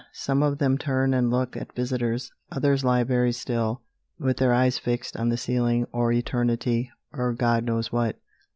[0.13, 2.31] Some of them turn and look at visitors.
[2.51, 3.83] Others lie very still,
[4.17, 8.17] with their eyes fixed on the ceiling, or eternity, or God knows what.